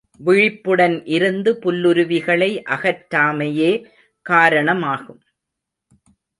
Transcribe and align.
விழிப்புடன் 0.19 1.05
இருந்து 1.05 1.51
புல்லுருவிகளை 1.61 2.49
அகற்றாமையே 2.69 3.71
காரணமாகும். 4.25 5.21